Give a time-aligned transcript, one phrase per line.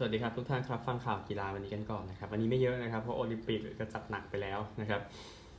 [0.00, 5.00] สวัสดีครับทุกท่านครับฟังข่าวกีฬาวันนี้กันก่อนนะครับวันนี้ไม่เยอะนะครับเพราะโอลิมปิกก็จัดหนักไปแล้วนะครับ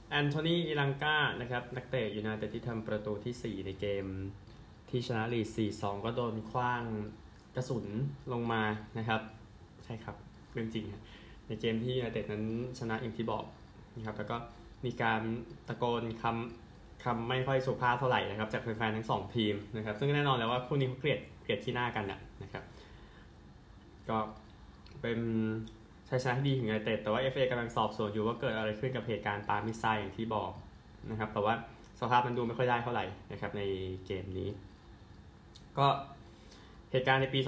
[0.09, 4.05] แอนโทนีอิลังกานะครับนักเตะยูไนเต็ดที่ทำประตูที่ 4 ในเกม
[4.89, 5.47] ที่ชนะลีด
[5.77, 6.83] 4-2 ก็โดนคว้าง
[7.55, 7.85] กระสุน
[8.33, 8.63] ลงมา
[8.97, 9.21] นะครับ
[9.85, 10.15] ใช่ครับ
[10.53, 10.85] เรื่องจริง
[11.47, 12.43] ในเกมที่ยูไนเต็ดนั้น
[12.79, 13.43] ชนะอย่างที่บอก
[13.95, 14.37] นะครับแล้วก็
[14.85, 15.21] มีการ
[15.67, 22.05] ตะโกนคำคำไม่ค่อยสุภาพเท่าไหร่นะครับจากแฟนๆทั้งสองทีมนะครับซึ่งแน่นอนแล้วว่าคู่นี้เขาเกลียดเกลียดที่หน้ากัน
[22.43, 22.65] นะครับ
[24.11, 24.19] ก็
[25.01, 25.19] เป็น
[26.09, 30.51] ชัยชนะที่ดีของยูไนเต็ดแต่ว่า FA กำลังสอบสวนอยู่ว่าเกิดอะไรขึ้นกับเหตุการณ์ปามิไซอย่างที่บอก
[31.09, 31.53] นะครับ แต่ว่า
[31.99, 33.63] สภาพมันดูไม่ค่อยได้เท่าไหร่นะครับใน
[34.05, 34.49] เกมนี้
[35.77, 35.87] ก็
[36.91, 37.39] เหตุการณ์ในปี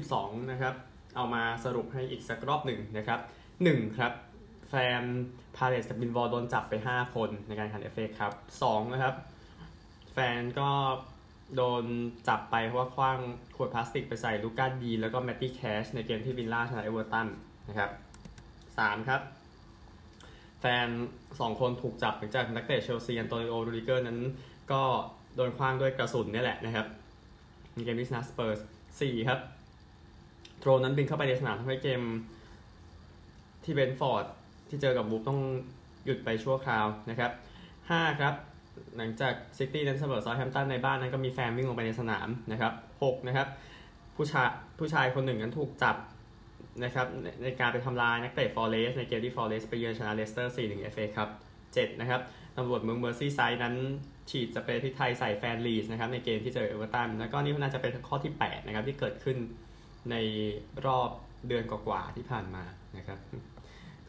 [0.00, 0.74] 2022 นะครับ
[1.16, 3.20] เอามาสรุปให้อีกสักรอบหนึ่งนะครับ
[3.58, 4.12] 1ครับ
[4.68, 5.02] แฟน
[5.56, 8.32] พาเลสกับบินวอลโดนจับไป 5 คนในการแข่งขัน FA ครับ
[8.62, 9.14] 2นะครับ
[10.12, 10.70] แฟนก็
[11.56, 11.84] โดน
[12.28, 13.18] จับไปเพราะว่าขว้าง
[13.56, 17.26] ขวดพลาสติกไปใส่ลูก้าดีญแล้วก็แมตตี้แคชในเกมที่วิลล่าชนะเอเวอร์ตัน
[17.68, 17.90] นะครับ
[18.48, 19.20] 3ครับ
[20.60, 20.88] แฟน
[21.24, 24.18] 2คนถูกจับหลังจากนักเตะเชลซีอันโตนิโอรูดิเกอร์นั้น
[24.72, 24.82] ก็
[25.36, 26.86] โดนขว้างด้วยกระสุนนี่แหละนะครับ
[27.74, 28.58] ในเกมที่ชนะสเปอร์
[29.00, 29.40] ส4ครับ
[30.60, 32.02] โดรนนั้นบินเข้าไปในสนามทำให้เกม
[33.64, 34.24] ที่เบรนท์ฟอร์ด
[34.68, 35.40] ที่เจอกับวูล์ฟต้อง
[36.04, 37.32] หยุดไปชั่วคราวนะครับ
[37.76, 38.34] 5ครับ
[38.96, 43.48] หลังจากซิตี้นั้นเสมอเซาแธมป์ตันในบ้านนั้นก็มีแฟนวิ่งลงไปในสนามนะครับ6นะครับ
[44.16, 44.48] ผู้ชาย
[44.78, 45.96] ผู้ชายคนหนึ่งนั้นถูกจับ
[46.84, 51.28] นะครับในในการไปทำร้ายนักเตะฟอร์เรสในเกมที่ฟอร์เรสไปเยือนชนะเลสเตอร์4-1 FA ครับ
[51.64, 52.20] 7นะครับ
[52.56, 53.74] ตำรวจเมืองเมอร์ซี่ไซด์นั้น
[54.30, 59.36] ฉีดสเปรย์พริกไทยใส่แฟนลีดส์นะครับในเกมที่เจอเอเวอร์ตันแล้วก็นี่น่าจะเป็นข้อที่8นะครับที่เกิดขึ้น
[60.10, 60.16] ใน
[60.86, 61.10] รอบ
[61.48, 62.64] เดือนกว่าๆที่ผ่านมา
[62.96, 63.18] นะครับ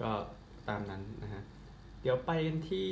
[0.01, 0.09] ก็
[0.69, 1.41] ตามนั้นนะฮะ
[2.01, 2.89] เดี๋ยวไปกันที่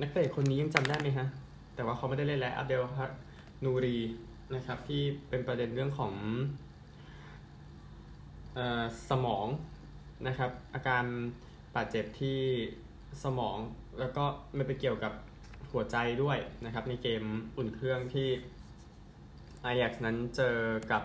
[0.00, 1.26] นักเตะคนนี้ยังจำได้ไหมฮะ
[1.74, 3.12] แต่ว่าเขาไม่ได้เล่นแล้วอับเดลฮัก
[3.64, 3.98] นูรี
[4.54, 6.12] นะครับ ที่เป็นประเด็นเรื่องของ
[8.58, 9.46] ออสมอง
[10.26, 11.04] นะครับ อาการ
[11.74, 12.38] บาดเจ็บที่
[13.24, 13.56] สมอง
[14.00, 14.24] แล้วก็
[14.54, 15.12] ไม่ไปเกี่ยวกับ
[15.72, 17.22] หัวใจด้วยนะครับ ในเกม
[17.56, 18.28] อุ่นเครื่องที่
[19.70, 20.56] Ajax นั้นเจอ
[20.92, 21.02] กับ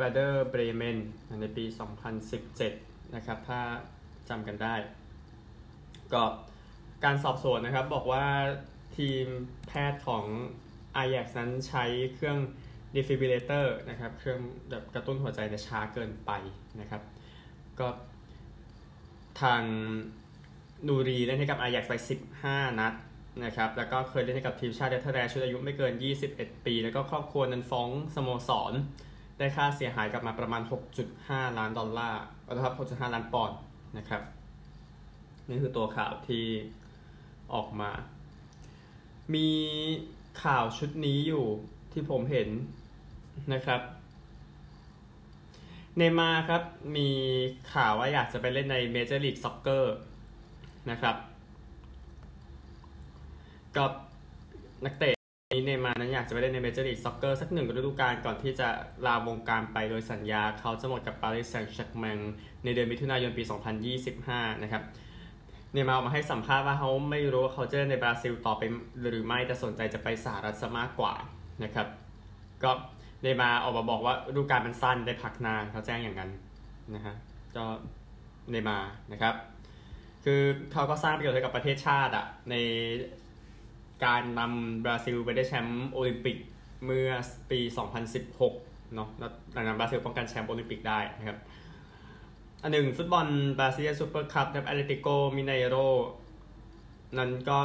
[0.00, 0.96] w e เดอร์เบรเมน
[1.40, 1.64] ในปี
[2.40, 3.60] 2017 นะครับ ถ้า
[4.28, 4.74] จำกันได้
[6.12, 6.22] ก็
[7.04, 8.24] การสอบสวนนะครับบอกว่า
[8.96, 9.26] ทีม
[9.68, 10.24] แพทย์ของ
[11.02, 12.38] Ajax นั้นใช้เครื่อง
[12.94, 16.30] defibrillator นะครับ เครื่องแบบกระตุ้นหัวใจแต่ช้าเกินไป
[16.80, 17.02] นะครับ
[17.80, 17.88] ก็
[19.42, 19.62] ทาง
[20.86, 21.94] นูรีเล่นให้กับ Ajax ไป
[22.36, 22.94] 15 นัด
[23.44, 25.92] นะครับ แล้วก็เคยเล่นให้กับทีมชาติเนเธอร์แลนด์ชุดอายุไม่เกิน
[26.30, 28.72] 21 ปี แล้วก็ครอบครัวนั้นฟ้องสโมสร
[29.38, 30.62] ได้ค่าเสียหายกลับมาประมาณ
[31.10, 32.22] 6.5 ล้านดอลลาร์
[32.54, 33.58] นะครับ6.5 ล้านปอนด์
[33.98, 34.22] นะครับ
[35.48, 36.44] นี่คือตัวข่าวที่
[37.54, 37.90] ออกมา
[39.34, 39.48] มี
[40.42, 41.46] ข่าวชุดนี้อยู่
[41.92, 42.48] ที่ผมเห็น
[43.54, 43.80] นะครับ
[45.96, 46.62] เนย์มาร์ครับ
[46.96, 47.08] มี
[47.72, 49.94] ข่าวว่าอยากจะไปเล่นใน Major League Soccer
[50.90, 51.16] นะครับ
[53.76, 53.90] กับ
[54.84, 55.14] นักเตะ
[55.54, 58.68] นี้เนย์มาร์นั้นอยากจะไปเล่นใน Major League Soccer สักหนึ่งฤดูกาลก่อนที่จะ
[59.06, 62.18] ลาวงการไปโดยสัญญาเขาจะหมดกับปารีสแซงต์แชร์กแมง
[62.64, 63.42] ในเดือนมิถุนายนปี
[64.02, 64.82] 2025 นะครับ
[65.72, 68.62] เนย์มาร์ออกมาให้สัมภาษณ์ว่าเขาไม่รู้ว่าเขาจะเล่นในบราซิลต่อไป
[69.08, 71.14] หรือไม่แต่สนใจจะไปสหรัฐซะมากกว่า
[71.64, 71.86] นะครับ
[72.62, 72.70] ก็
[73.22, 76.30] เนย์มาร์ออกมาบอกว่าฤดูกาลมันสั้นได้พักนานเขาแจ้งอย่างนั้น
[76.94, 77.14] นะฮะ
[77.56, 77.64] ก็
[78.50, 78.78] เนย์มาร์
[79.12, 79.34] นะครับ
[80.24, 80.40] คือ
[80.72, 82.54] เขาก็สร้างประโยชน์ให้กับประเทศชาติอะใน
[84.04, 86.36] การนำบราซิลไปได้แชมป์โอลิมปิก
[86.84, 87.10] เมื่อ
[87.50, 87.60] ปี
[88.26, 89.08] 2016เนาะ
[89.54, 91.38] หลังจากบราซิลป้องกันแชมป์โอลิมปิกได้นะครับ
[92.62, 93.26] อันหนึ่งฟุตบอล
[93.58, 95.76] บราซิลซูเปอร์คัพกับแอตเลติโกมิเนโร
[97.18, 97.58] นั้นก็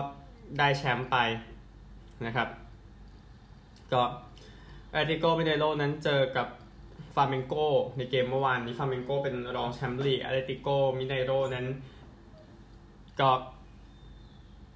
[0.59, 1.18] ได้แชมป์ไป
[2.26, 2.48] นะครับ
[3.94, 4.02] ก็
[4.92, 6.48] แอตเลติโกมิเนโรนั้นเจอกับ
[7.16, 7.54] ฟลาเมงโก
[7.98, 10.68] ในเกมเมื่อวานนี้ฟลาเมงโกเป็นรองแชมป์ลีกแอตเลติโก
[10.98, 11.68] มิเนโรนั้น
[13.20, 13.31] ก็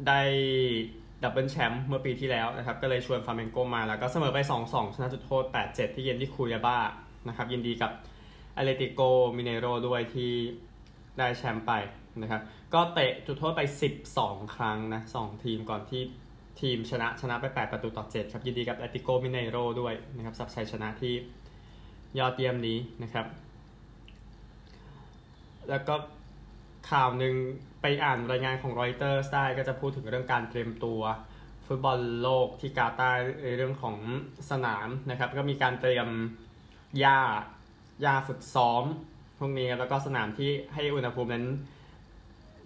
[0.07, 0.21] ได้
[1.23, 6.77] double แชมป์เมื่อปีที่แล้วนะครับ ก็เลยชวนฟลาเมงโกมาแล้วก็เสมอไป 2-2 ชนะจุดโทษ 8-7 ที่เกมที่คูยาบ้า
[7.27, 7.91] นะครับ ยินดีกับ
[8.57, 9.01] แอตเลติโก
[9.37, 10.31] มิเนโรด้วยที่
[11.17, 11.71] ได้แชมป์ไป
[12.21, 12.41] นะครับ
[12.73, 13.61] ก็เตะจุดโทษไป
[14.09, 16.01] 12 ครั้งนะ2ทีมก่อนที่
[16.61, 21.13] ทีมชนะชนะไป 8 ประตูต่อ 7 ครับยินดีกับอัตเลติโกมิเนโรด้วยนะครับสำหรับชัยชนะที่
[22.19, 23.25] ยอดเยี่ยมนี้นะครับ
[25.69, 25.95] แล้วก็
[26.89, 27.35] ข่าวหนึ่ง
[27.81, 31.01] ไปอ่านรายงานของรอยเตอร์ได้ก็จะพูดถึงเรื่องการเตรียมตัว
[31.65, 33.97] ฟุตบอลโลกที่กาตาร์ในเรื่องของ
[34.49, 36.07] สนามนะครับ ก็มีการเตรียม
[36.99, 37.19] หญ้า
[38.01, 38.83] หญ้าฝึกซ้อม
[39.39, 41.45] พวกนี้แล้วก็สนามที่ให้อุณหภูมินั้น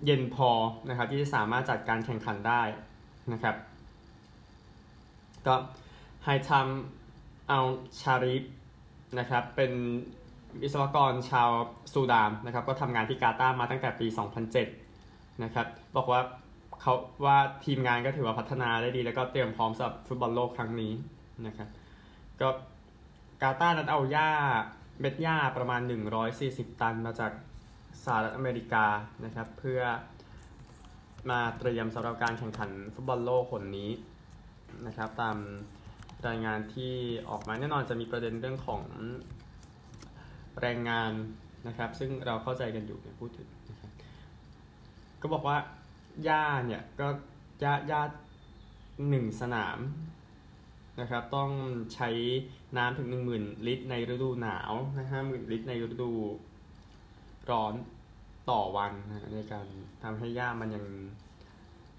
[0.05, 0.49] เย็นพอ
[0.89, 2.61] นะครับที่จะสามารถจัดการแข่งขันได้
[3.33, 3.55] นะครับ
[5.47, 5.55] ก็
[6.23, 6.67] ไฮทัม
[7.49, 7.59] เอา
[8.01, 8.43] ชาริฟ
[9.19, 9.71] นะครับเป็น
[10.61, 11.49] วิศวกรชาว
[11.93, 14.07] ซูดานนะครับก็ทำงานที่กาตาร์มาตั้งแต่ปี
[14.75, 16.21] 2007นะครับบอกว่า
[16.81, 16.93] เขา
[17.25, 20.93] ว่าทีมงานก็ถือว่าพัฒนาได้ดี แล้วก็เตรียมพร้อมสำหรับฟุตบอลโลกครั้งนี้
[21.45, 21.69] นะครับ
[22.41, 22.49] ก็
[23.41, 24.29] กาตาร์นั้นเอาหญ้า
[25.01, 25.81] เม็ดหญ้าประมาณ
[26.31, 27.31] 140 ตันมาจาก
[28.03, 28.85] สหรัฐอเมริกา
[29.25, 29.81] นะครับ เพื่อ
[31.29, 33.91] มาเตรียมสำหรับการแข่งขันฟุตบอลโลกคนนี้
[34.87, 35.37] นะครับ ตาม
[36.27, 36.93] รายงานที่
[37.29, 38.83] ออกมาแน่นอนจะมีประเด็นเรื่องของ
[40.61, 41.11] แรงงาน
[41.67, 43.91] นะครับ ซึ่งเราเข้าใจกันอยู่เนี่ยพูดถึงนะครับ
[45.21, 45.57] ก็บอกว่า
[46.23, 47.07] หญ้าเนี่ยก็
[47.61, 48.01] หญ้าหญ้า
[49.09, 49.77] หนึ่งสนาม
[50.99, 51.51] นะครับ ต้อง
[51.93, 52.09] ใช้
[52.77, 53.07] น้ำถึง
[53.37, 56.11] 10,000 ลิตรในฤดูหนาวนะห้าหมื่นลิตรในฤดู
[57.49, 57.73] ร้อน
[58.49, 59.65] ต่อวันนะในการ
[60.03, 60.85] ทำให้หญ้ามันยัง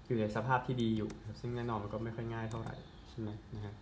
[0.05, 1.09] อยู่ในสภาพที่ดีอยู่
[1.39, 2.75] ซึ่งแน่นอนมันก็ไม่ค่อยง่ายเท่าไหร่
[3.09, 3.75] ใช่ไหมนะครับ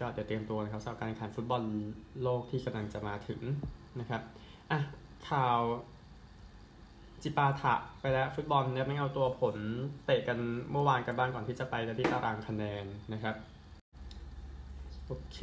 [0.00, 1.62] ก็เดี๋ยวเตรียมตัวนะครับสำหรับการแข่งขันฟุตบอล
[2.22, 3.40] โลกที่กำลังจะมาถึง
[4.00, 4.22] นะครับ
[4.70, 4.78] อะ
[5.30, 5.58] ข่าว
[7.22, 9.56] จิปาถะไปแล้วฟุตบอลเนี่ยไม่เอาตัวผล
[10.06, 10.38] เตะกัน
[10.72, 13.34] เมื่อวานกันบ้างก่อนที่จะไปกันที่ตารางคะแนนนะครับ
[15.14, 15.40] โอเค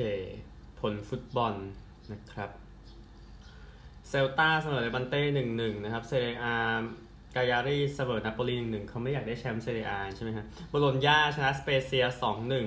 [0.80, 1.54] ผลฟุตบอล
[2.12, 2.50] นะครับ
[4.10, 6.54] เซลตาเสมอเลบันเต้หนึ่งหนึ่งนะครับเซเรียอา
[7.36, 12.66] กายารีเสมอนาโปลีหนึ่งหนึ่งเขาไม่อยากได้แชมป์เซเรียอาใช่ไหมครับโบโลญญาชนะสเปเซียสองหนึ่ง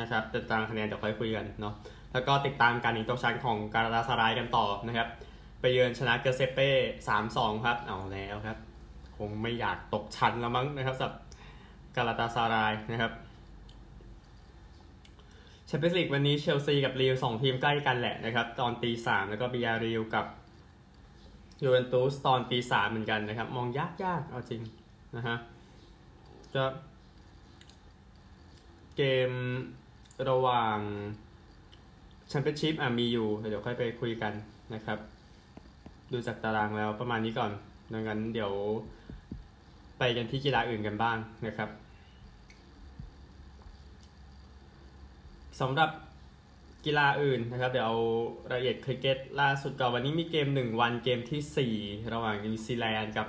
[0.00, 1.74] นะครับติดตามคะแนนเดี๋ยวค่อยคุยกันเนาะ
[2.12, 5.08] แล้วก็ติดตามการหนีตกชั้นของการาตาสรายกันต่อนะครับ
[5.60, 6.70] ไปเยือนชนะเกเซเป้
[7.08, 8.58] สามสองครับเอาแล้วครับ
[9.16, 11.12] คงไม่อยากตกชั้นแล้วมั้งนะครับสับ
[11.96, 13.12] การาตาสารายนะครับ
[15.76, 20.26] มเปี้ยนส์ลีกวันนี้เชลซีกับรีวสองทีมใกล้กันแหละนะครับ ตอนตีสามแล้วก็บียาริวกับ
[21.62, 24.62] ยูเวนตุสตอนตีสามเหมือนกันนะครับ มองยากยากเอาจริง
[25.16, 25.36] นะฮะ
[26.54, 26.64] จะ
[28.96, 29.30] เกม
[30.28, 30.78] ระหว่าง
[32.28, 34.32] แชมเปี้ยนชิพอะมีอยู่ เดี๋ยวค่อยไปคุยกัน
[34.74, 34.98] นะครับ
[36.12, 37.52] ดูจากตารางแล้วประมาณนี้ก่อน
[37.92, 38.52] ดังนั้นเดี๋ยว
[39.98, 41.16] ไปกันที่กีฬาอื่นกันบ้าง
[41.46, 41.68] นะครับ
[45.62, 45.90] สำหรับ
[46.84, 47.98] กีฬาอื่นนะครับ เดี๋ยวเอา
[48.50, 53.28] รายละเอียดคริกเก็ตล่าสุดก่อนวันนี้มีเกม 1 วันเกมที่ 4 ระหว่างนิวซีแลนด์กับ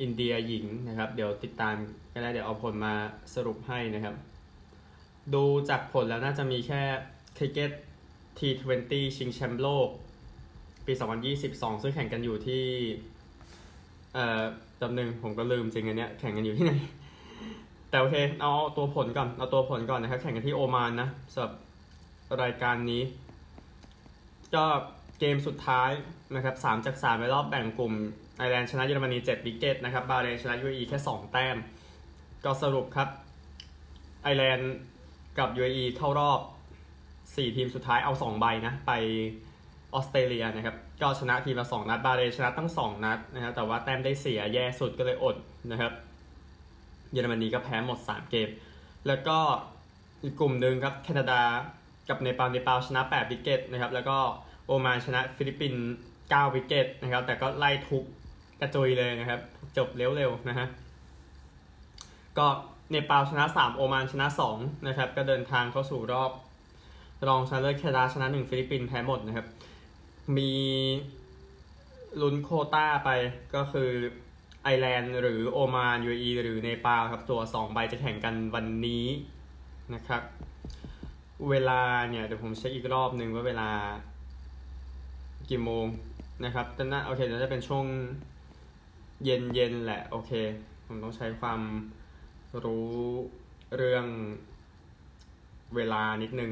[0.00, 1.74] อินเดียหญิงนะครับ เดี๋ยวติดตาม
[2.12, 2.94] ก็ได้เดี๋ยวเอาผลมา
[3.34, 4.14] สรุปให้นะครับ
[5.34, 6.82] ดูจากผลแล้วน่าจะมีแค่
[7.36, 7.70] คริกเก็ต
[8.38, 9.88] T20 ชิงแชมป์โลก
[10.86, 10.92] ปี
[11.32, 12.64] 2022 ซึ่งแข่งกันอยู่ที่
[14.14, 14.42] เอ่อ
[14.80, 16.74] จำหนึ่งผมก็ลืมจริงอันเนี้ยแข่งกันอยู่ที่ไหน
[17.92, 21.52] แต่โอเคเอาตัวผลก่อนเอาตัวผลก่อนนะครับ แข่งกันที่โอมานนะสำหรับ
[22.42, 23.02] รายการนี้
[24.54, 24.64] ก็
[25.20, 25.90] เกมสุดท้าย
[26.34, 27.92] นะครับ3จาก3ในรอบแบ่งกลุ่ม
[28.36, 31.56] ไอร์แลนด์ชนะเยอรมนี7 wicket นะครับบาห์เรนชนะ UAE แค่2แต้ม
[32.44, 33.08] ก็สรุปครับ
[34.22, 34.74] ไอร์แลนด์
[35.38, 36.40] กับ UAE เข้ารอบ
[36.94, 38.92] 4ทีมสุดท้ายเอา2ใบนะไป
[39.94, 45.36] ออสเตรเลียนะครับก็ชนะทีมละ2นัดบาห์เรนชนะตั้ง2นัดนะครับแต่ว่าแต้มได้เสียแย่สุดก็เลยอด
[45.72, 45.92] นะครับ
[47.12, 48.48] เยอรมนีก็แพ้หมด 3 เกม
[49.06, 49.38] แล้วก็
[50.22, 51.42] อีกกลุ่มหนึ่งครับแคนาดา
[52.08, 54.16] กับเนปาลเนปาลชนะ8 wicket นะครับแล้วก็
[54.66, 55.82] โอมานชนะฟิลิปปินส์
[56.20, 58.04] 9 wicket นะครับแต่ก็ไล่ทุบ
[58.60, 59.40] กระจุยเลยนะครับ
[59.76, 60.66] จบเร็วๆนะฮะ
[62.38, 62.46] ก็
[62.90, 64.26] เนปาลชนะ 3 โอมานชนะ
[64.56, 66.32] 2นะครับก็เดินทางเข้าสู่รอบ
[67.28, 69.46] รองชนะเลิศแคนาดาชนะ 1 ฟิลิปปินส์แพ้หมดนะครับ
[70.36, 70.52] มี
[72.20, 73.10] ลุ้นโควตาไป
[73.54, 73.90] ก็คือ
[74.62, 79.06] ไอร์แลนด์หรือโอมาน UAE หรือเนปาลครับ ตัว 2 ใบจะแข่งกันวันนี้
[79.94, 80.22] นะครับ
[81.50, 83.70] เวลาเนี่ยเดี๋ยวผมเช็คอีกรอบหนึ่งว่าเวลา
[85.50, 85.86] กี่โมง
[86.44, 87.84] นะครับแต่น่าโอเคน่าจะเป็นช่วง
[89.24, 90.30] เย็นเย็นแหละ โอเค
[90.86, 91.60] ผมต้องใช้ความ
[92.64, 92.92] รู้
[93.76, 94.06] เรื่อง
[95.76, 96.50] เวลานิดนึง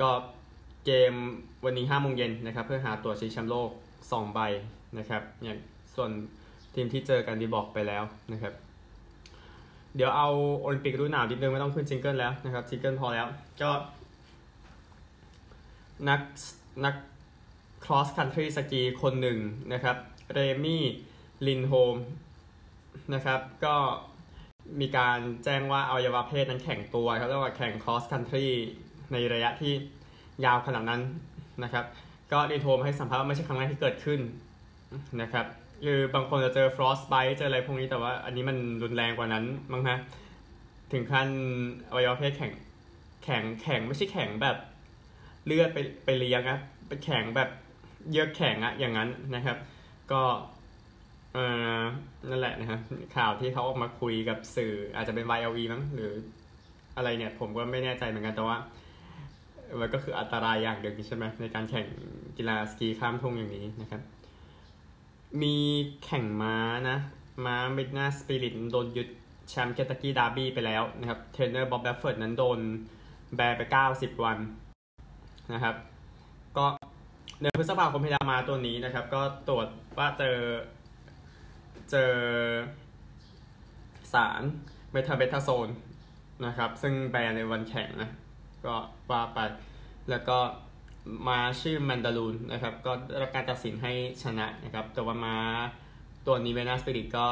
[0.00, 0.10] ก็
[0.84, 1.14] เกม
[1.64, 3.70] วันนี้5โมงเย็นนะครับ เพื่อหาตัวชิงแชมป์โลก
[4.02, 4.40] 2 ใบ
[4.98, 5.58] นะครับอย่าง
[5.94, 6.10] ส่วน
[6.74, 8.54] ทีมที่เจอกันดีบอกไปแล้วนะครับ
[9.96, 10.28] เดี๋ยวเอา
[10.60, 13.26] โอลิมปิกฤดูหนาวนิดนึงไม่ต้องขึ้น jingle แล้วนะครับ jingle พอแล้ว
[13.62, 13.70] ก็
[16.08, 16.20] นัก
[16.84, 16.94] นัก
[17.84, 19.38] cross country สกีคนหนึ่ง
[19.72, 19.96] นะครับ
[20.32, 20.82] เรมี่
[21.46, 21.96] ลินด์โฮล์ม
[23.14, 23.76] นะครับก็
[24.80, 28.48] มีการแจ้งว่าอวัยวะเพศนั้นแข็งตัวครับเรียกว่าแข่ง cross country
[29.12, 29.72] ในระยะที่
[30.44, 31.02] ยาวขนาดนั้น
[31.64, 31.84] นะครับ
[32.32, 34.20] ก็ลินโฮมให้สัมภาษณ์ว่าไม่ใช่ครั้งแรกที่เกิดขึ้น
[35.22, 35.46] นะครับ
[35.84, 39.98] คือบางคนจะเจอ frostbite เจออะไรพวกนี้แต่ว่าอันนี้มันรุนแรงกว่านั้นมั้งฮะ
[40.92, 41.28] ถึงขั้น
[41.90, 42.52] อวัยวะเพศแข็ง
[43.24, 44.56] แข็งแข็งไม่ใช่แข็งแบบ
[45.46, 47.48] เลือดไปไปเลี้ยงอะเป็นแข็งแบบ
[48.10, 49.58] เยือกแข็งอะอย่างนั้นนะครับ
[50.12, 50.22] ก็
[51.34, 51.38] เอ
[51.78, 51.80] อ
[52.30, 52.80] นั่นแหละนะครับ
[53.16, 56.10] ข่าวที่เขาออกมาคุยกับสื่ออาจจะเป็น YLV มั้งหรือ
[56.96, 58.56] อะไรเนี่ยผมก็ไม่แน่ใจเหมือนกันแต่ว่า
[59.80, 61.86] มันก็คืออันตรายอย่างหนึ่งใช่ไหมในการแข่ง
[62.36, 64.02] กีฬาสกีข้ามทุ่งอย่างนี้นะครับ
[65.40, 65.56] มี
[66.04, 66.56] แข่งม้า
[66.88, 66.98] นะ
[67.44, 69.08] ม้าเมดินาสปิริตโดนยึด
[69.48, 72.58] แชมป์เคนตักกี้ดาร์บี้ไปแล้วนะครับ เทรนเนอร์บ๊อบแบฟเฟิร์ตนั้นโดน
[73.34, 73.62] แบนไป
[73.92, 74.38] 90 วัน
[75.52, 75.76] นะครับ
[76.56, 76.66] ก็
[77.40, 79.66] เดือนพฤษภาคมที่แล้วม้าตัวนี้นะครับ ก็ตรวจ
[79.98, 80.36] ว่าเจอ
[81.90, 82.12] เจอ
[84.14, 84.42] สาร
[84.90, 85.68] เบตาเมทาโซน
[86.46, 88.10] นะครับ ซึ่งแบนในวันแข่งนะ
[88.66, 88.74] ก็
[89.10, 89.38] ว่าไป
[90.10, 90.38] แล้วก็
[91.28, 93.92] ม้าชื่อแมนดาลูนนะครับก็ได้รับการตัดสินให้
[94.22, 95.36] ชนะนะครับ แต่ว่าม้า
[96.26, 97.26] ตัวนี้เมดินาสปิริตก็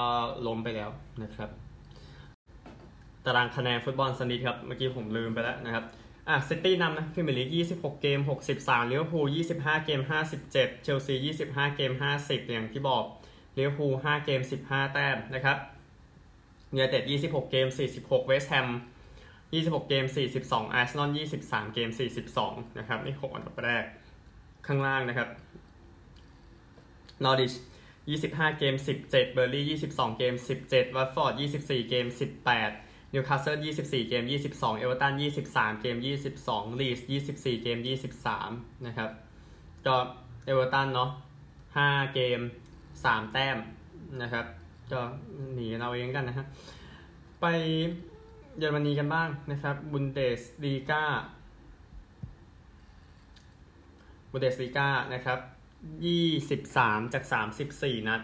[0.46, 0.90] ล้มไปแล้ว
[1.22, 1.50] นะครับ
[3.26, 5.84] ตารางคะแนนฟุตบอลสักนิดครับ เมื่อกี้ผมลืมไปแล้วนะครับ
[6.28, 8.20] อะซิตี้นำนะพรีเมียร์ลีก 26 เกม
[8.54, 10.00] 63ลิเวอร์พูล25 เกม
[10.46, 11.14] 57 เชลซี
[11.46, 13.04] 25 เกม 50 อย่างที่บอก
[13.54, 15.58] ลิเวอร์พูล5เกม 15 แต้มนะครับ
[16.72, 18.68] ยูไนเต็ด 26 เกม 46 เวสต์แฮม
[19.52, 20.04] 26 เกม
[20.38, 21.10] 42 อาร์เซนอล
[21.42, 21.88] 23 เกม
[22.34, 23.84] 42 นะครับ นี่ 6 อันดับแรก
[24.66, 25.28] ข้างล่างนะครับ
[27.24, 27.52] นอริช
[28.06, 30.34] 25 เกม 17 เบิร์นลีย์ 22 เกม
[30.66, 32.06] 17 วัตฟอร์ด 24 เกม
[32.60, 35.12] 18 นิวคาสเซิล 24 เกม 22 เอเวอร์ตัน
[35.46, 35.96] 23 เกม
[36.36, 37.78] 22 ลีส 24 เกม
[38.30, 39.10] 23 นะครับ
[39.86, 39.96] ก็
[40.44, 41.10] เอเวอร์ตันเนาะ
[41.62, 42.40] 5 เกม
[42.86, 43.58] 3 แต้ม
[44.22, 44.46] นะครับ
[44.92, 45.00] ก็
[45.54, 46.46] หนีเราเองกันนะฮะ
[47.40, 47.46] ไป
[48.60, 51.04] เยอรมนีกันบ้างนะครับบุนเดสลีกา
[54.30, 55.38] บุนเดสลีกานะครับ
[56.26, 57.24] 23จาก
[57.66, 58.20] 34นัด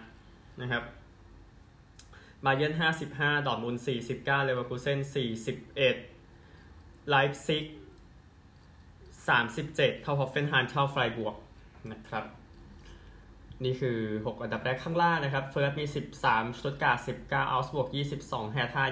[0.60, 0.82] นะครับ
[2.44, 2.74] บาเยิร์น
[3.10, 4.98] 55ดอร์ทมุนด์49เลเวอร์คูเซน
[6.24, 7.64] 41ไลป์ซิก
[9.28, 11.36] 37เท่าฮอฟเฟนไฮม์เท่าไฟร์บวร์ก
[11.92, 12.24] นะครับ
[13.64, 15.84] นี่คือ 6 อันดับแรกข้างล่างนะครับ เฟือร์ธมี
[16.20, 17.88] 13สตุตการ์ด19เอาก์สบวร์ก
[18.20, 18.84] 22 แฮร์ธ่า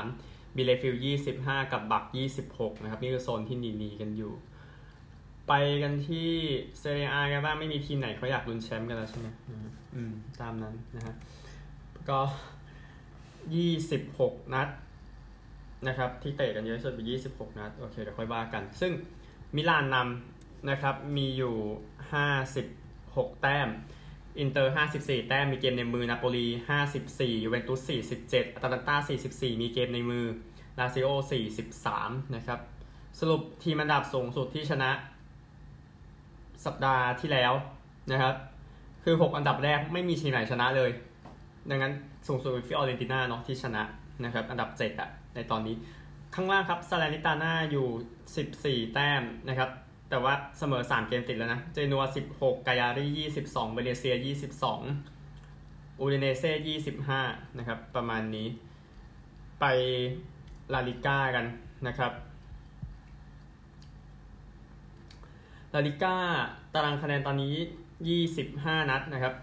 [0.00, 0.94] 23 บีเลเฟลด์
[1.34, 2.04] 25กลัดบัค
[2.44, 4.32] 26นะครับ นี่คือโซนที่หนีๆกันอยู่
[5.48, 6.28] ไปกันที่
[6.78, 9.28] เซเรียอากันบ้างไม่มีทีมไหนเขาอยากลุ้นแชมป์กันแล้วใช่ไหม
[9.94, 11.14] อืม ตามนั้นนะฮะ
[12.08, 12.20] ก็
[13.50, 14.68] 26นัด
[15.88, 18.92] นะครับ ที่เตะกันเยอะสุดไป26นัด โอเค เดี๋ยวค่อยว่ากัน ซึ่ง
[19.56, 21.54] มิลานนำนะครับ มีอยู่
[22.44, 23.68] 56แต้ม
[24.40, 26.46] อินเตอร์ 54 แต้ม มีเกมในมือ นาโปลี
[26.94, 28.96] 54 ยูเวนตุส 47อตาลันตา
[29.30, 30.24] 44 มีเกมในมือ
[30.78, 31.08] ลาซิโอ
[31.72, 32.60] 43 นะครับ
[33.20, 34.90] สรุปทีมอันดับสูงสุดที่ชนะ
[36.66, 37.52] สัปดาห์ที่แล้ว
[38.12, 38.34] นะครับ
[39.04, 40.90] คือ 6 อันดับแรกไม่มีทีมไหนชนะเลย
[41.70, 41.92] ดังนั้น
[42.26, 43.82] สูงสุดเป็นฟิออเรนติน่าเนาะที่ชนะ
[44.24, 45.74] นะครับ อันดับ 7อะในตอนนี้
[46.34, 49.70] ข้างล่างครับซาแลร์นิตาน่าอยู่ 14 แต้มนะครับ
[50.12, 52.02] แต่ว่าเสมอ 3 เกมติดแล้วนะ เจนัว
[52.34, 53.06] 16 กายารี่
[53.44, 54.14] 22 เวเนเซีย
[55.16, 56.76] 22 อูดิเนเซ่
[57.18, 58.48] 25 นะครับ ประมาณนี้
[59.60, 59.64] ไป
[60.72, 61.46] ลาลิก้ากัน
[61.86, 62.12] นะครับ
[65.74, 66.16] ลาลิก้า
[66.74, 67.54] ตารางคะแนนตอนนี้
[68.78, 69.34] 25 นัดนะครับ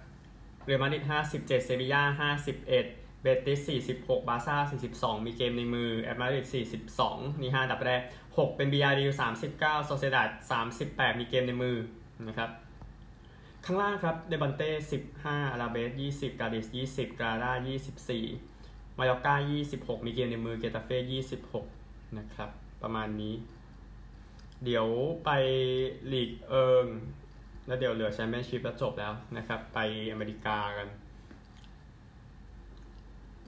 [0.66, 4.56] เรอัลมาดริด57 เซบีย่า51 เบติส46 บาร์ซ่า
[4.92, 6.48] 42 มีเกมในมือแอตมาดริด
[6.94, 9.12] 42 นี่5อันดับแรก 6 เป็นบียาร์เรอัล
[9.54, 10.30] 39โซเซียดาด
[10.76, 11.78] 38 มีเกมในมือ
[12.28, 12.50] นะครับ
[13.66, 14.70] ข้างล่างครับ เลบันเต้
[15.12, 17.52] 15อลาเบส20 กาดิส20 กรานาดา
[18.26, 19.36] 24 มายอร์กา
[19.72, 21.22] 26 มีเกมในมือ เกตาเฟ่
[21.72, 22.50] 26 นะครับ
[22.84, 23.36] ประมาณนี้
[24.64, 24.88] เดี๋ยว
[25.26, 25.30] ไป
[26.12, 26.88] ลีกเอิง
[27.68, 29.80] แล้วเดี๋ยวเหลือแชมเปี้ยนชิพแล้วจบแล้วนะครับ ไป
[30.12, 30.88] อเมริกากัน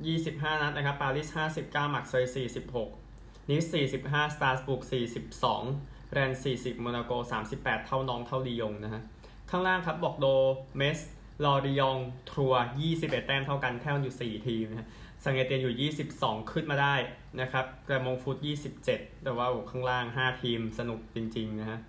[0.10, 1.27] 25 นัดนะครับ ปารีส
[1.62, 2.25] 59 มาร์กเซย
[2.88, 4.81] 46 นีซ 45 สตราสบูร์ก
[5.48, 7.12] 42 แรนส์ 40 โมนาโก
[7.51, 9.01] 38 เท่าล็องส์เท่าลียงนะฮะ
[9.50, 10.25] ข้างล่างครับบอกโด
[10.77, 11.00] เมส
[11.46, 11.98] ลอริยอง
[12.31, 12.53] ทัว
[12.89, 14.88] 21 แต้มเท่ากันแท่งอยู่ 4 ทีมนะฮะ
[15.25, 16.96] แซงต์เอเตียนอยู่ 22 ขึ้นมาได้
[17.41, 18.38] นะครับแกลร์มงต์ฟุต
[18.84, 18.86] 27
[19.24, 21.79] แต่ว่าข้างล่าง 5 ทีมสนุกจริงๆนะฮะ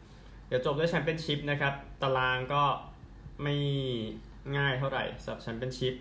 [0.48, 2.62] เดี๋ยวจบด้วยแชมเปี้ยนชิพนะครับ ตารางก็
[3.42, 3.56] ไม่
[4.56, 5.94] ง่ายเท่าไหร่สำหรับแชมเปี้ยนชิพ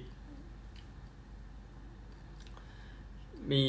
[3.52, 3.66] มี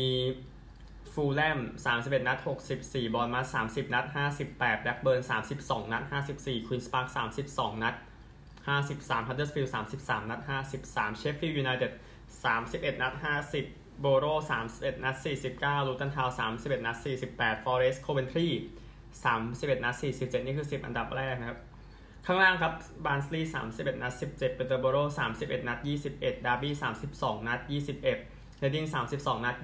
[1.12, 1.58] ฟูแล่ม
[1.94, 2.38] 31 นัด
[2.76, 5.20] 64 บอร์นมัธ 30 นัด 58แบล็กเบิร์น
[5.56, 6.04] 32 นัด
[6.36, 7.06] 54 ควีนสปาร์ค
[7.46, 7.94] 32 นัด
[8.76, 10.40] 53ฮัตเดอร์สฟิลด์33 นัด
[10.80, 11.92] 53 เชฟฟิลด์ยูไนเต็ด
[12.46, 13.14] 31 นัด
[13.58, 14.26] 50 โบโร
[14.64, 15.16] 31 นัด
[15.52, 16.96] 49 ลูตันทาว31 นัด
[17.30, 18.48] 48 ฟอเรสต์โคเวนทรี
[19.16, 21.60] 31 นัด 47 นี่คือ 10 อันดับแรกนะครับ
[22.26, 22.72] ข้างล่างครับ
[23.04, 24.96] บาร์นสลีย์31 นัด 17เปเตอร์โบโร
[25.36, 25.78] 31 นัด
[26.12, 26.74] 21 ดาร์บี้
[27.10, 28.31] 32 นัด 21
[28.62, 29.56] เรดดิ้ง32 นัด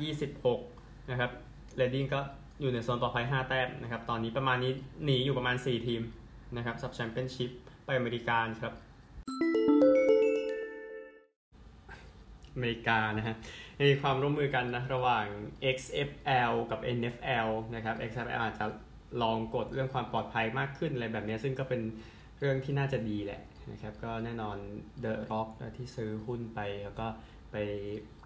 [0.51, 1.31] 26 นะครับ
[1.77, 2.21] เรดดิ้งก็
[2.61, 4.73] อยู่ในโซนปลอดภัย 5 แต้มนะครับ ตอนนี้ประมาณนี้
[5.05, 6.03] หนีอยู่ประมาณ 4 ทีม
[6.57, 7.51] นะครับสำหรับแชมเปี้ยนชิพ
[7.85, 8.73] ไปอเมริกาครับ
[12.55, 13.35] อเมริกานะฮะ
[13.91, 15.27] มีความร่วมมือกันนะระหว่าง
[15.77, 18.67] XFL กับ NFL นะครับ XFL อาจจะ
[19.23, 21.81] ลองกดเรื่องความปลอดภัยมากขึ้นอะไรแบบนี้ซึ่งก็เป็น
[22.39, 23.41] เรื่องที่น่าจะดีแหละ
[23.73, 24.57] นะครับ ก็แน่นอน
[25.05, 27.07] The Rock ที่ซื้อหุ้นไปแล้วก็
[27.53, 27.57] ไป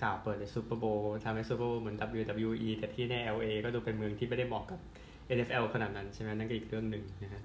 [0.02, 4.81] กล่าวเปิดในซูเปอร์โบวล์ทำให้ซูเปอร์โบวล์เหมือน WWE แต่ที่ใน LA ก็ดูเป็นเมืองที่ไม่ได้เหมาะกับ
[5.37, 7.43] NFL ขนาดนั้นใช่ไหมนั่นก็อีกเรื่องหนึ่งนะฮะ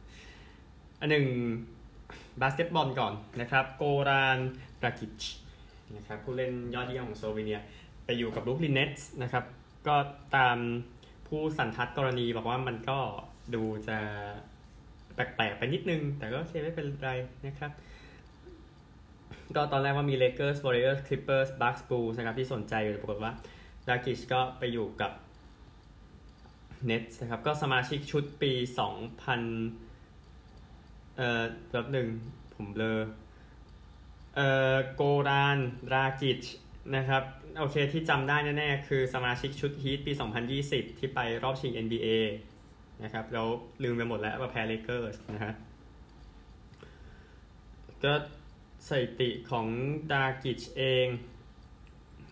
[0.99, 1.25] อันหนึ่ง
[2.41, 4.39] บาสเกตบอลก่อนนะครับ โกรานด
[4.83, 5.21] รากิช
[5.95, 7.59] นะครับผู้เล่นยอดเยี่ยมของสโลวีเนีย
[8.05, 9.45] ไปอยู่กับบรูคลินเน็ตส์นะครับ
[9.87, 9.95] ก็
[10.35, 10.57] ตาม
[11.27, 12.99] ผู้สันทัดกรณีบอกว่ามันก็
[13.55, 13.97] ดูจะ
[15.13, 17.11] แปลกๆไปนิดนึง แต่ก็โอเคไม่เป็นไร
[17.45, 17.71] นะครับ
[19.55, 23.31] ก็ตอนแรกว่ามี Lakers Warriors Clippers Bucks Bulls นะครับที่สนใจอยู่แต่ปรากฏว่า
[23.87, 25.11] ดากิชก็ไปอยู่กับ
[26.89, 28.51] Nets นะครับ ก็สมาชิกชุดปี
[29.23, 32.07] 2000 เอ่อแบบหนึ่ง
[32.55, 32.99] ผมเลอ
[34.35, 35.57] เอ่อโกราน
[35.93, 36.43] รากิช
[36.95, 37.23] นะครับ
[37.57, 40.11] โอเคที่จำได้แน่ๆ คือสมาชิกชุดฮีทปี
[40.55, 42.07] 2020 ที่ไปรอบชิง NBA
[43.03, 43.47] นะครับแล้ว
[43.83, 45.53] ลืมไปหมดแล้วว่าแพ้เลเกอร์สนะฮะ
[48.03, 48.13] ก็
[48.87, 49.67] สถิติของ
[50.11, 51.07] ดรากิชเอง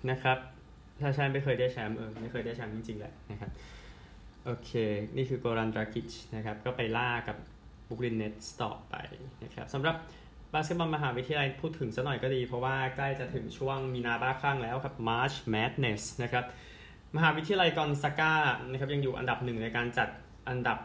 [0.09, 0.37] นะครับ
[1.01, 3.51] ถ้าใช่ไม่เคยได้แชมป์เออไม่เคยได้แชมป์จริงๆแหละนะครับ
[4.45, 4.71] โอเค
[5.15, 7.37] นี่คือโกรันดรากิชนะครับ ก็ไปล่ากับ
[7.87, 8.95] บรูคลินเน็ตส์ต่อไป
[9.43, 9.95] นะครับสำหรับ
[10.53, 16.45] บาสเกตบอลมหาวิทยาลัยพูดถึงสักหน่อยก็ดี เพราะว่าใกล้จะถึงช่วงมีนาบ้าคลั่งแล้วครับ March Madness นะครับ
[17.15, 18.33] มหาวิทยาลัยกอนซาก้า
[18.71, 20.09] นะครับยังอยู่อันดับหนึ่งในการจัด
[20.49, 20.79] อันดับ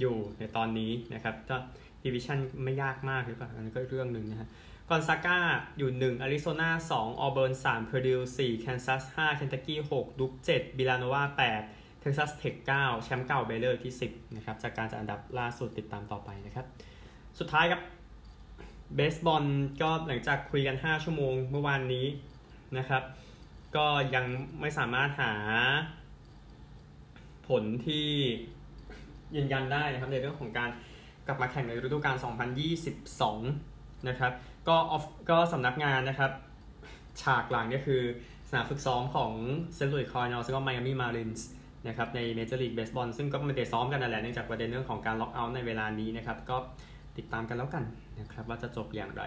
[0.00, 1.58] อยู่ในตอนนี้นะครับถ้า
[2.04, 4.48] ดิวิชันไม่ยากมากหรือเปล่าอันนี้ก็เรื่องหนึ่งนะฮะ
[4.90, 5.38] กอนซาก้า
[5.78, 11.22] อยู่ 1 อาริโซนา2ออเบิร์น3เพอร์ดิว4แคนซัส5เคนตักกี้6ดุ๊ก7วิลลาโนวา
[11.62, 16.66] 8เท็กซัสเทค9แชมป์เก่าเบเลอร์ที่ 10 นะครับ จากการจัดอันดับล่าสุดติดตามต่อไปนะครับ
[17.38, 17.82] สุดท้ายครับ
[18.94, 19.44] เบสบอล
[19.82, 22.06] ก็หลังจากคุยกัน 5 ชั่วโมงเมื่อวานนี้
[22.78, 23.02] นะครับ
[23.76, 24.24] ก็ยัง
[24.60, 25.32] ไม่สามารถหา
[27.48, 28.06] ผลที่
[29.36, 30.70] ยืนยันได้นะครับในเรื่องของการ
[31.28, 32.16] กลับมาแข่งในฤดูกาล
[32.90, 34.32] 2022 นะครับ
[34.68, 36.30] ก็ออฟก็สำนักงานนะครับ
[37.22, 38.02] ฉากหลังเนี่ยคือ
[38.48, 39.32] สนามฝึกซ้อมของ
[39.74, 41.48] เซนต์หลุยส์คาร์ดินัลส์แล้วก็ไมอามี่มาร์ลินส์
[41.88, 46.56] นะครับในเมเจอร์ลีกเบสบอลซึ่งก็ไม่ได้ซ้อมกันนั่นแหละเนื่องจากประเด็นเรื่องของการ lockout ในเวลานี้นะครับ ก็
[47.16, 47.84] ติดตามกันแล้วกัน
[48.20, 49.22] นะครับว่าจะจบอย่างไร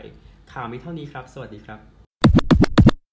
[0.52, 2.01] ข่าวมีเท่านี้ครับ สวัสดีครับ